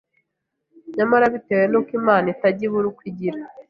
[0.95, 3.39] Nyamara bitewe n’uko Imana itajya ibura uko igira